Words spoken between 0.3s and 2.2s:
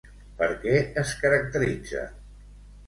Per què es caracteritza?